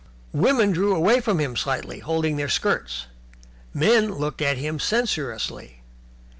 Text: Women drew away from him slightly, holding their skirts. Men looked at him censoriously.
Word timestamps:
Women 0.33 0.71
drew 0.71 0.95
away 0.95 1.19
from 1.19 1.37
him 1.37 1.55
slightly, 1.55 1.99
holding 1.99 2.35
their 2.35 2.49
skirts. 2.49 3.05
Men 3.71 4.11
looked 4.15 4.41
at 4.41 4.57
him 4.57 4.79
censoriously. 4.79 5.83